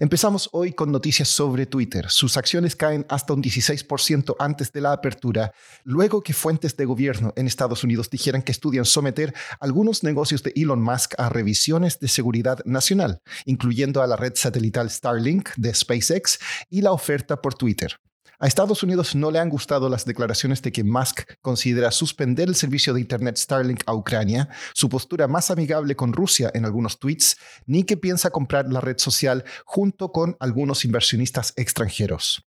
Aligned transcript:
Empezamos 0.00 0.48
hoy 0.50 0.72
con 0.72 0.90
noticias 0.90 1.28
sobre 1.28 1.66
Twitter. 1.66 2.10
Sus 2.10 2.36
acciones 2.36 2.74
caen 2.74 3.06
hasta 3.08 3.32
un 3.32 3.40
16% 3.40 4.34
antes 4.40 4.72
de 4.72 4.80
la 4.80 4.92
apertura, 4.92 5.52
luego 5.84 6.20
que 6.20 6.32
fuentes 6.32 6.76
de 6.76 6.84
gobierno 6.84 7.32
en 7.36 7.46
Estados 7.46 7.84
Unidos 7.84 8.10
dijeran 8.10 8.42
que 8.42 8.50
estudian 8.50 8.86
someter 8.86 9.32
algunos 9.60 10.02
negocios 10.02 10.42
de 10.42 10.52
Elon 10.56 10.82
Musk 10.82 11.14
a 11.16 11.28
revisiones 11.28 12.00
de 12.00 12.08
seguridad 12.08 12.58
nacional, 12.64 13.20
incluyendo 13.44 14.02
a 14.02 14.08
la 14.08 14.16
red 14.16 14.32
satelital 14.34 14.90
Starlink 14.90 15.50
de 15.56 15.72
SpaceX 15.72 16.40
y 16.68 16.82
la 16.82 16.90
oferta 16.90 17.40
por 17.40 17.54
Twitter. 17.54 17.96
A 18.44 18.46
Estados 18.46 18.82
Unidos 18.82 19.14
no 19.14 19.30
le 19.30 19.38
han 19.38 19.48
gustado 19.48 19.88
las 19.88 20.04
declaraciones 20.04 20.60
de 20.60 20.70
que 20.70 20.84
Musk 20.84 21.22
considera 21.40 21.90
suspender 21.90 22.46
el 22.46 22.54
servicio 22.54 22.92
de 22.92 23.00
Internet 23.00 23.38
Starlink 23.38 23.80
a 23.86 23.94
Ucrania, 23.94 24.50
su 24.74 24.90
postura 24.90 25.26
más 25.26 25.50
amigable 25.50 25.96
con 25.96 26.12
Rusia 26.12 26.50
en 26.52 26.66
algunos 26.66 26.98
tweets, 26.98 27.38
ni 27.64 27.84
que 27.84 27.96
piensa 27.96 28.28
comprar 28.28 28.70
la 28.70 28.82
red 28.82 28.98
social 28.98 29.44
junto 29.64 30.12
con 30.12 30.36
algunos 30.40 30.84
inversionistas 30.84 31.54
extranjeros. 31.56 32.44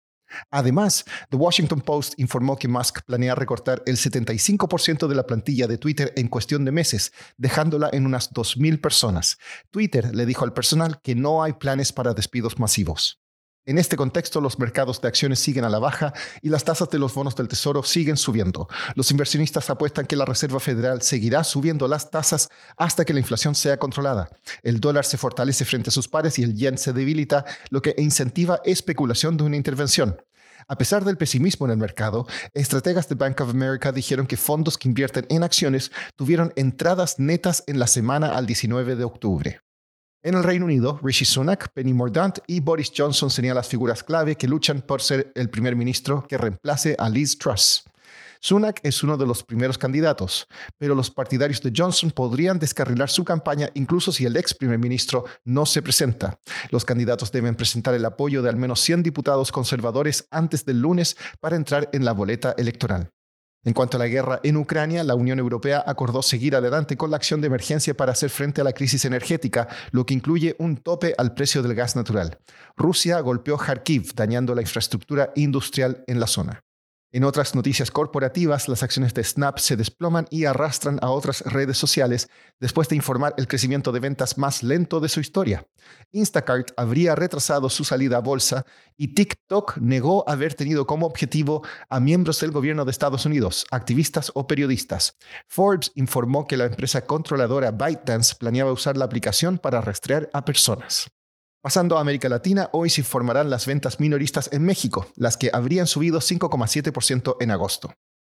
Además, 0.50 1.06
The 1.30 1.38
Washington 1.38 1.80
Post 1.80 2.12
informó 2.18 2.58
que 2.58 2.68
Musk 2.68 3.00
planea 3.06 3.34
recortar 3.34 3.82
el 3.86 3.96
75% 3.96 5.06
de 5.08 5.14
la 5.14 5.26
plantilla 5.26 5.66
de 5.66 5.78
Twitter 5.78 6.12
en 6.16 6.28
cuestión 6.28 6.66
de 6.66 6.72
meses, 6.72 7.14
dejándola 7.38 7.88
en 7.90 8.04
unas 8.04 8.34
2.000 8.34 8.82
personas. 8.82 9.38
Twitter 9.70 10.14
le 10.14 10.26
dijo 10.26 10.44
al 10.44 10.52
personal 10.52 11.00
que 11.00 11.14
no 11.14 11.42
hay 11.42 11.54
planes 11.54 11.90
para 11.90 12.12
despidos 12.12 12.58
masivos. 12.58 13.22
En 13.68 13.78
este 13.78 13.96
contexto, 13.96 14.40
los 14.40 14.60
mercados 14.60 15.00
de 15.00 15.08
acciones 15.08 15.40
siguen 15.40 15.64
a 15.64 15.68
la 15.68 15.80
baja 15.80 16.14
y 16.40 16.50
las 16.50 16.62
tasas 16.62 16.88
de 16.88 17.00
los 17.00 17.12
bonos 17.12 17.34
del 17.34 17.48
Tesoro 17.48 17.82
siguen 17.82 18.16
subiendo. 18.16 18.68
Los 18.94 19.10
inversionistas 19.10 19.68
apuestan 19.70 20.06
que 20.06 20.14
la 20.14 20.24
Reserva 20.24 20.60
Federal 20.60 21.02
seguirá 21.02 21.42
subiendo 21.42 21.88
las 21.88 22.08
tasas 22.08 22.48
hasta 22.76 23.04
que 23.04 23.12
la 23.12 23.18
inflación 23.18 23.56
sea 23.56 23.76
controlada. 23.76 24.30
El 24.62 24.78
dólar 24.78 25.04
se 25.04 25.18
fortalece 25.18 25.64
frente 25.64 25.90
a 25.90 25.92
sus 25.92 26.06
pares 26.06 26.38
y 26.38 26.44
el 26.44 26.54
yen 26.54 26.78
se 26.78 26.92
debilita, 26.92 27.44
lo 27.70 27.82
que 27.82 27.96
incentiva 27.98 28.60
especulación 28.64 29.36
de 29.36 29.42
una 29.42 29.56
intervención. 29.56 30.16
A 30.68 30.78
pesar 30.78 31.04
del 31.04 31.16
pesimismo 31.16 31.66
en 31.66 31.72
el 31.72 31.78
mercado, 31.78 32.28
estrategas 32.54 33.08
de 33.08 33.16
Bank 33.16 33.40
of 33.40 33.50
America 33.50 33.90
dijeron 33.90 34.28
que 34.28 34.36
fondos 34.36 34.78
que 34.78 34.86
invierten 34.88 35.26
en 35.28 35.42
acciones 35.42 35.90
tuvieron 36.14 36.52
entradas 36.54 37.18
netas 37.18 37.64
en 37.66 37.80
la 37.80 37.88
semana 37.88 38.36
al 38.36 38.46
19 38.46 38.94
de 38.94 39.02
octubre. 39.02 39.65
En 40.26 40.34
el 40.34 40.42
Reino 40.42 40.64
Unido, 40.64 40.98
Rishi 41.04 41.24
Sunak, 41.24 41.68
Penny 41.72 41.94
Mordaunt 41.94 42.38
y 42.48 42.58
Boris 42.58 42.90
Johnson 42.92 43.30
serían 43.30 43.54
las 43.54 43.68
figuras 43.68 44.02
clave 44.02 44.34
que 44.34 44.48
luchan 44.48 44.82
por 44.82 45.00
ser 45.00 45.30
el 45.36 45.48
primer 45.48 45.76
ministro 45.76 46.26
que 46.28 46.36
reemplace 46.36 46.96
a 46.98 47.08
Liz 47.08 47.38
Truss. 47.38 47.84
Sunak 48.40 48.80
es 48.82 49.04
uno 49.04 49.16
de 49.16 49.24
los 49.24 49.44
primeros 49.44 49.78
candidatos, 49.78 50.48
pero 50.78 50.96
los 50.96 51.12
partidarios 51.12 51.62
de 51.62 51.72
Johnson 51.72 52.10
podrían 52.10 52.58
descarrilar 52.58 53.08
su 53.08 53.24
campaña 53.24 53.70
incluso 53.74 54.10
si 54.10 54.24
el 54.24 54.36
ex 54.36 54.52
primer 54.52 54.80
ministro 54.80 55.26
no 55.44 55.64
se 55.64 55.80
presenta. 55.80 56.40
Los 56.70 56.84
candidatos 56.84 57.30
deben 57.30 57.54
presentar 57.54 57.94
el 57.94 58.04
apoyo 58.04 58.42
de 58.42 58.48
al 58.48 58.56
menos 58.56 58.80
100 58.80 59.04
diputados 59.04 59.52
conservadores 59.52 60.26
antes 60.32 60.64
del 60.64 60.80
lunes 60.80 61.16
para 61.38 61.54
entrar 61.54 61.88
en 61.92 62.04
la 62.04 62.10
boleta 62.10 62.52
electoral. 62.58 63.12
En 63.66 63.72
cuanto 63.72 63.96
a 63.96 63.98
la 63.98 64.06
guerra 64.06 64.38
en 64.44 64.56
Ucrania, 64.58 65.02
la 65.02 65.16
Unión 65.16 65.40
Europea 65.40 65.82
acordó 65.84 66.22
seguir 66.22 66.54
adelante 66.54 66.96
con 66.96 67.10
la 67.10 67.16
acción 67.16 67.40
de 67.40 67.48
emergencia 67.48 67.96
para 67.96 68.12
hacer 68.12 68.30
frente 68.30 68.60
a 68.60 68.64
la 68.64 68.72
crisis 68.72 69.04
energética, 69.04 69.66
lo 69.90 70.06
que 70.06 70.14
incluye 70.14 70.54
un 70.60 70.76
tope 70.76 71.14
al 71.18 71.34
precio 71.34 71.64
del 71.64 71.74
gas 71.74 71.96
natural. 71.96 72.38
Rusia 72.76 73.18
golpeó 73.18 73.58
Kharkiv, 73.58 74.14
dañando 74.14 74.54
la 74.54 74.62
infraestructura 74.62 75.32
industrial 75.34 76.04
en 76.06 76.20
la 76.20 76.28
zona. 76.28 76.65
En 77.16 77.24
otras 77.24 77.54
noticias 77.54 77.90
corporativas, 77.90 78.68
las 78.68 78.82
acciones 78.82 79.14
de 79.14 79.24
Snap 79.24 79.56
se 79.56 79.74
desploman 79.74 80.26
y 80.28 80.44
arrastran 80.44 80.98
a 81.00 81.08
otras 81.08 81.40
redes 81.46 81.78
sociales 81.78 82.28
después 82.60 82.90
de 82.90 82.96
informar 82.96 83.32
el 83.38 83.48
crecimiento 83.48 83.90
de 83.90 84.00
ventas 84.00 84.36
más 84.36 84.62
lento 84.62 85.00
de 85.00 85.08
su 85.08 85.20
historia. 85.20 85.66
Instacart 86.12 86.72
habría 86.76 87.14
retrasado 87.14 87.70
su 87.70 87.84
salida 87.84 88.18
a 88.18 88.20
bolsa 88.20 88.66
y 88.98 89.14
TikTok 89.14 89.78
negó 89.78 90.28
haber 90.28 90.52
tenido 90.52 90.86
como 90.86 91.06
objetivo 91.06 91.62
a 91.88 92.00
miembros 92.00 92.38
del 92.40 92.50
gobierno 92.50 92.84
de 92.84 92.90
Estados 92.90 93.24
Unidos, 93.24 93.64
activistas 93.70 94.30
o 94.34 94.46
periodistas. 94.46 95.16
Forbes 95.48 95.92
informó 95.94 96.46
que 96.46 96.58
la 96.58 96.66
empresa 96.66 97.06
controladora 97.06 97.70
ByteDance 97.70 98.34
planeaba 98.34 98.72
usar 98.72 98.98
la 98.98 99.06
aplicación 99.06 99.56
para 99.56 99.80
rastrear 99.80 100.28
a 100.34 100.44
personas. 100.44 101.08
Pasando 101.66 101.98
a 101.98 102.00
América 102.00 102.28
Latina, 102.28 102.70
hoy 102.70 102.90
se 102.90 103.00
informarán 103.00 103.50
las 103.50 103.66
ventas 103.66 103.98
minoristas 103.98 104.48
en 104.52 104.62
México, 104.62 105.08
las 105.16 105.36
que 105.36 105.50
habrían 105.52 105.88
subido 105.88 106.20
5,7% 106.20 107.38
en 107.40 107.50
agosto. 107.50 107.92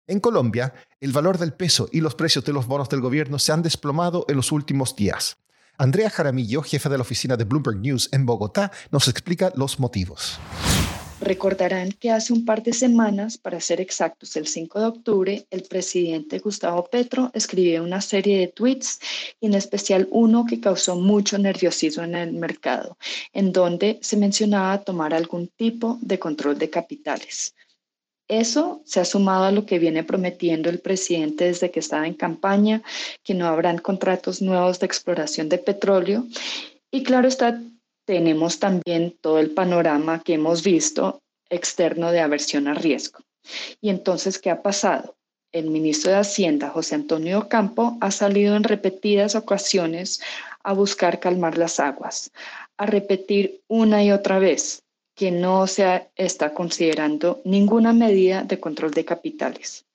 En 0.07 0.21
Colombia, 0.21 0.73
el 1.01 1.11
valor 1.11 1.38
del 1.38 1.51
peso 1.51 1.89
y 1.91 1.99
los 1.99 2.15
precios 2.15 2.45
de 2.45 2.53
los 2.53 2.67
bonos 2.67 2.88
del 2.88 3.01
gobierno 3.01 3.38
se 3.38 3.51
han 3.51 3.63
desplomado 3.63 4.23
en 4.29 4.38
los 4.38 4.53
últimos 4.53 4.95
días. 4.95 5.35
Andrea 5.77 6.09
Jaramillo, 6.09 6.61
jefe 6.61 6.88
de 6.88 6.97
la 6.97 7.01
oficina 7.01 7.35
de 7.35 7.43
Bloomberg 7.43 7.79
News 7.79 8.07
en 8.13 8.25
Bogotá, 8.25 8.71
nos 8.91 9.09
explica 9.09 9.51
los 9.55 9.77
motivos. 9.77 10.39
Recordarán 11.19 11.94
que 11.94 12.11
hace 12.11 12.31
un 12.31 12.45
par 12.45 12.61
de 12.61 12.73
semanas, 12.73 13.39
para 13.39 13.59
ser 13.59 13.81
exactos, 13.81 14.35
el 14.35 14.45
5 14.45 14.79
de 14.79 14.85
octubre, 14.85 15.47
el 15.50 15.63
presidente 15.63 16.38
Gustavo 16.38 16.85
Petro 16.85 17.31
escribió 17.33 17.83
una 17.83 18.01
serie 18.01 18.38
de 18.38 18.47
tweets, 18.47 19.00
en 19.41 19.56
especial 19.56 20.07
uno 20.11 20.45
que 20.47 20.59
causó 20.61 20.95
mucho 20.95 21.39
nerviosismo 21.39 22.03
en 22.03 22.13
el 22.13 22.33
mercado, 22.33 22.97
en 23.33 23.51
donde 23.51 23.97
se 24.01 24.16
mencionaba 24.16 24.83
tomar 24.83 25.16
algún 25.16 25.47
tipo 25.47 25.97
de 26.01 26.19
control 26.19 26.59
de 26.59 26.69
capitales. 26.69 27.56
Eso 28.27 28.81
se 28.85 29.00
ha 29.00 29.06
sumado 29.06 29.45
a 29.45 29.51
lo 29.51 29.66
que 29.66 29.79
viene 29.79 30.03
prometiendo 30.03 30.69
el 30.69 30.79
presidente 30.79 31.45
desde 31.45 31.72
que 31.72 31.79
estaba 31.79 32.06
en 32.06 32.13
campaña, 32.13 32.83
que 33.23 33.33
no 33.33 33.47
habrán 33.47 33.79
contratos 33.79 34.41
nuevos 34.41 34.79
de 34.79 34.85
exploración 34.85 35.50
de 35.50 35.57
petróleo. 35.57 36.27
Y 36.91 37.03
claro 37.03 37.27
está, 37.27 37.59
tenemos 38.07 38.59
también 38.59 39.16
todo 39.19 39.38
el 39.38 39.51
panorama 39.51 40.23
que 40.23 40.35
hemos 40.35 40.63
visto 40.63 41.22
externo 41.50 42.12
de 42.12 42.22
aversión 42.22 42.69
a 42.69 42.73
riesgo. 42.73 43.19
Y 43.81 43.90
entonces, 43.90 44.40
¿qué 44.40 44.50
ha 44.50 44.62
pasado? 44.62 45.16
El 45.51 45.69
ministro 45.69 46.12
de 46.12 46.18
Hacienda, 46.18 46.69
José 46.69 46.95
Antonio 46.95 47.50
Campo, 47.50 47.97
ha 48.00 48.12
salido 48.12 48.56
en 48.56 48.63
repetidas 48.63 49.35
ocasiones 49.35 50.22
a 50.63 50.72
buscar 50.72 51.19
calmar 51.19 51.57
las 51.57 51.81
aguas, 51.81 52.31
a 52.78 52.85
repetir 52.85 53.62
una 53.68 54.03
y 54.03 54.12
otra 54.12 54.39
vez 54.39 54.84
que 55.13 55.31
no 55.31 55.68
se 55.68 56.07
está 56.16 56.53
considerando 56.53 57.41
ninguna 57.44 57.91
medida 57.91 58.44
de 58.44 58.59
control 58.59 58.91
de 58.91 59.03
capitales. 59.03 59.85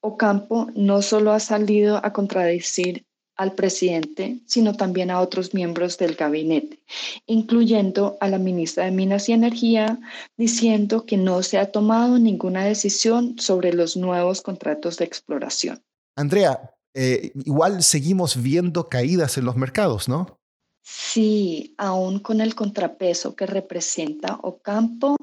Ocampo 0.00 0.68
no 0.74 1.02
solo 1.02 1.32
ha 1.32 1.40
salido 1.40 2.00
a 2.04 2.12
contradecir 2.12 3.04
al 3.36 3.52
presidente, 3.52 4.40
sino 4.46 4.76
también 4.76 5.10
a 5.10 5.20
otros 5.20 5.54
miembros 5.54 5.98
del 5.98 6.14
gabinete, 6.14 6.80
incluyendo 7.26 8.16
a 8.20 8.28
la 8.28 8.38
ministra 8.38 8.84
de 8.84 8.90
Minas 8.90 9.28
y 9.28 9.32
Energía, 9.32 9.98
diciendo 10.36 11.04
que 11.04 11.16
no 11.16 11.42
se 11.42 11.58
ha 11.58 11.72
tomado 11.72 12.18
ninguna 12.18 12.64
decisión 12.64 13.38
sobre 13.38 13.72
los 13.72 13.96
nuevos 13.96 14.40
contratos 14.42 14.96
de 14.98 15.04
exploración. 15.04 15.82
Andrea, 16.16 16.74
eh, 16.94 17.32
igual 17.44 17.82
seguimos 17.82 18.40
viendo 18.40 18.88
caídas 18.88 19.36
en 19.36 19.44
los 19.44 19.56
mercados, 19.56 20.08
¿no? 20.08 20.38
Sí, 20.86 21.74
aún 21.78 22.18
con 22.18 22.42
el 22.42 22.54
contrapeso 22.54 23.34
que 23.34 23.46
representa 23.46 24.38
Ocampo, 24.42 25.16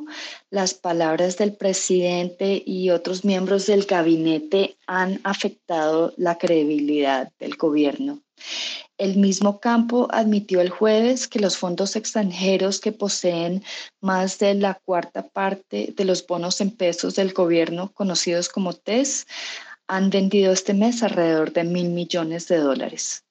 las 0.49 0.73
palabras 0.73 1.37
del 1.37 1.53
presidente 1.55 2.63
y 2.65 2.89
otros 2.89 3.23
miembros 3.23 3.67
del 3.67 3.85
gabinete 3.85 4.75
han 4.87 5.21
afectado 5.23 6.15
la 6.17 6.39
credibilidad 6.39 7.31
del 7.37 7.57
gobierno. 7.57 8.21
El 8.97 9.17
mismo 9.17 9.59
Campo 9.59 10.07
admitió 10.09 10.61
el 10.61 10.71
jueves 10.71 11.27
que 11.27 11.39
los 11.39 11.57
fondos 11.57 11.95
extranjeros 11.95 12.79
que 12.79 12.91
poseen 12.91 13.63
más 13.99 14.39
de 14.39 14.55
la 14.55 14.73
cuarta 14.83 15.27
parte 15.27 15.93
de 15.95 16.05
los 16.05 16.25
bonos 16.25 16.59
en 16.61 16.71
pesos 16.71 17.13
del 17.13 17.33
gobierno, 17.33 17.91
conocidos 17.93 18.49
como 18.49 18.73
TES, 18.73 19.27
han 19.85 20.09
vendido 20.09 20.53
este 20.53 20.73
mes 20.73 21.03
alrededor 21.03 21.53
de 21.53 21.65
mil 21.65 21.89
millones 21.89 22.47
de 22.47 22.57
dólares 22.57 23.25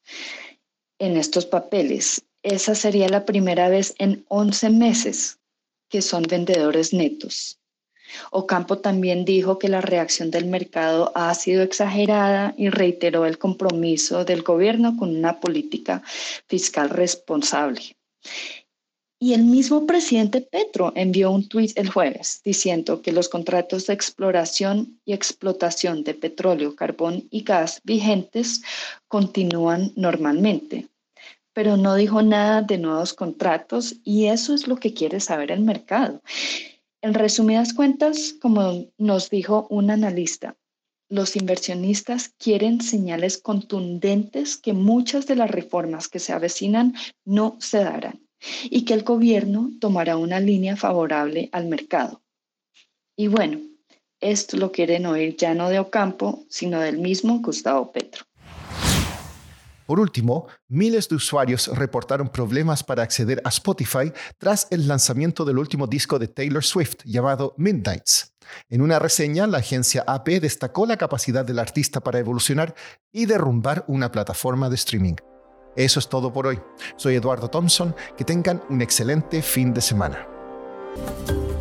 en 1.00 1.16
estos 1.16 1.46
papeles. 1.46 2.22
Esa 2.44 2.76
sería 2.76 3.08
la 3.08 3.24
primera 3.24 3.68
vez 3.68 3.94
en 3.98 4.24
11 4.28 4.70
meses 4.70 5.40
que 5.88 6.00
son 6.00 6.22
vendedores 6.22 6.92
netos. 6.92 7.58
Ocampo 8.30 8.78
también 8.78 9.24
dijo 9.24 9.58
que 9.58 9.68
la 9.68 9.80
reacción 9.80 10.30
del 10.30 10.46
mercado 10.46 11.12
ha 11.14 11.34
sido 11.34 11.62
exagerada 11.62 12.54
y 12.56 12.70
reiteró 12.70 13.26
el 13.26 13.38
compromiso 13.38 14.24
del 14.24 14.42
gobierno 14.42 14.96
con 14.96 15.14
una 15.14 15.40
política 15.40 16.02
fiscal 16.46 16.90
responsable. 16.90 17.96
Y 19.22 19.34
el 19.34 19.44
mismo 19.44 19.86
presidente 19.86 20.40
Petro 20.40 20.94
envió 20.96 21.30
un 21.30 21.46
tuit 21.46 21.76
el 21.76 21.90
jueves 21.90 22.40
diciendo 22.42 23.02
que 23.02 23.12
los 23.12 23.28
contratos 23.28 23.86
de 23.86 23.92
exploración 23.92 24.98
y 25.04 25.12
explotación 25.12 26.04
de 26.04 26.14
petróleo, 26.14 26.74
carbón 26.74 27.28
y 27.30 27.42
gas 27.42 27.82
vigentes 27.84 28.62
continúan 29.08 29.92
normalmente, 29.94 30.88
pero 31.60 31.76
no 31.76 31.94
dijo 31.94 32.22
nada 32.22 32.62
de 32.62 32.78
nuevos 32.78 33.12
contratos 33.12 33.96
y 34.02 34.28
eso 34.28 34.54
es 34.54 34.66
lo 34.66 34.76
que 34.76 34.94
quiere 34.94 35.20
saber 35.20 35.52
el 35.52 35.60
mercado. 35.60 36.22
En 37.02 37.12
resumidas 37.12 37.74
cuentas, 37.74 38.34
como 38.40 38.86
nos 38.96 39.28
dijo 39.28 39.66
un 39.68 39.90
analista, 39.90 40.56
los 41.10 41.36
inversionistas 41.36 42.30
quieren 42.38 42.80
señales 42.80 43.36
contundentes 43.36 44.56
que 44.56 44.72
muchas 44.72 45.26
de 45.26 45.36
las 45.36 45.50
reformas 45.50 46.08
que 46.08 46.18
se 46.18 46.32
avecinan 46.32 46.94
no 47.26 47.58
se 47.60 47.84
darán 47.84 48.26
y 48.64 48.86
que 48.86 48.94
el 48.94 49.02
gobierno 49.02 49.70
tomará 49.82 50.16
una 50.16 50.40
línea 50.40 50.76
favorable 50.76 51.50
al 51.52 51.66
mercado. 51.66 52.22
Y 53.18 53.28
bueno, 53.28 53.60
esto 54.18 54.56
lo 54.56 54.72
quieren 54.72 55.04
oír 55.04 55.36
ya 55.36 55.52
no 55.52 55.68
de 55.68 55.78
Ocampo, 55.78 56.42
sino 56.48 56.80
del 56.80 56.96
mismo 56.96 57.40
Gustavo 57.40 57.92
Petro. 57.92 58.29
Por 59.90 59.98
último, 59.98 60.46
miles 60.68 61.08
de 61.08 61.16
usuarios 61.16 61.66
reportaron 61.66 62.28
problemas 62.28 62.84
para 62.84 63.02
acceder 63.02 63.42
a 63.44 63.48
Spotify 63.48 64.12
tras 64.38 64.68
el 64.70 64.86
lanzamiento 64.86 65.44
del 65.44 65.58
último 65.58 65.88
disco 65.88 66.20
de 66.20 66.28
Taylor 66.28 66.62
Swift 66.62 66.98
llamado 67.04 67.56
Midnights. 67.58 68.36
En 68.68 68.82
una 68.82 69.00
reseña, 69.00 69.48
la 69.48 69.58
agencia 69.58 70.04
AP 70.06 70.28
destacó 70.40 70.86
la 70.86 70.96
capacidad 70.96 71.44
del 71.44 71.58
artista 71.58 71.98
para 71.98 72.20
evolucionar 72.20 72.72
y 73.10 73.26
derrumbar 73.26 73.84
una 73.88 74.12
plataforma 74.12 74.68
de 74.68 74.76
streaming. 74.76 75.16
Eso 75.74 75.98
es 75.98 76.08
todo 76.08 76.32
por 76.32 76.46
hoy. 76.46 76.60
Soy 76.94 77.16
Eduardo 77.16 77.50
Thompson. 77.50 77.92
Que 78.16 78.24
tengan 78.24 78.62
un 78.70 78.82
excelente 78.82 79.42
fin 79.42 79.74
de 79.74 79.80
semana. 79.80 80.24